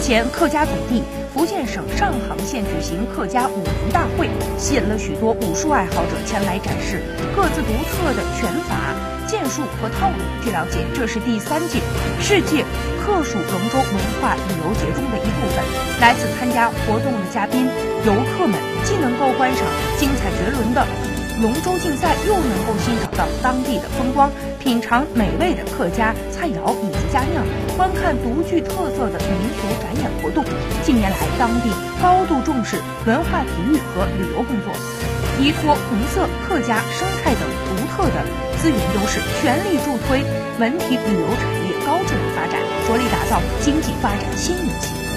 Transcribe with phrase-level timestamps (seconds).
[0.00, 1.02] 日前，客家总地
[1.34, 7.02] 福建省上杭县举行客家舞龙大会，吸引了许多武术爱好者前来展示
[7.36, 8.96] 各自独特的拳法、
[9.28, 10.16] 剑术和套路。
[10.42, 11.80] 据了解，这是第三届
[12.18, 12.64] 世界
[13.04, 15.62] 客属龙舟文化旅游节中的一部分。
[16.00, 17.68] 来此参加活动的嘉宾、
[18.06, 19.66] 游客们，既能够观赏
[19.98, 20.82] 精彩绝伦的。
[21.42, 27.44] 龙舟竞赛又能够欣赏到当地的风光，品尝美味的客家菜肴以及佳酿，
[27.80, 30.44] 观看独具特色的民俗展演活动。
[30.84, 31.70] 近年来，当地
[32.02, 34.70] 高度重视文化体育和旅游工作，
[35.40, 38.22] 依托红色客家生态等独特的
[38.58, 40.22] 资源优势，全力助推
[40.58, 45.09] 文体旅游产业高质量发展，着力打造经济发展新引擎。